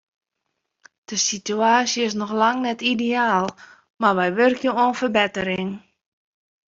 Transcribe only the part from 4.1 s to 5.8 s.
wy wurkje oan ferbettering.